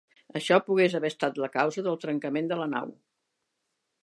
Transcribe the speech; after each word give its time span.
Això 0.37 0.57
pugues 0.69 0.95
haver 0.99 1.11
estat 1.13 1.37
la 1.43 1.51
causa 1.57 1.83
del 1.89 2.01
trencament 2.07 2.51
de 2.53 2.61
la 2.63 2.69
nau. 2.77 2.93